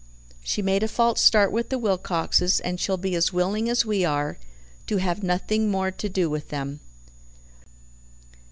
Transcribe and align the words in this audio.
She 0.43 0.63
made 0.63 0.81
a 0.81 0.87
false 0.87 1.21
start 1.21 1.51
with 1.51 1.69
the 1.69 1.77
Wilcoxes, 1.77 2.59
and 2.61 2.79
she'll 2.79 2.97
be 2.97 3.13
as 3.13 3.31
willing 3.31 3.69
as 3.69 3.85
we 3.85 4.03
are 4.03 4.39
to 4.87 4.97
have 4.97 5.21
nothing 5.21 5.69
more 5.69 5.91
to 5.91 6.09
do 6.09 6.27
with 6.27 6.49
them." 6.49 6.79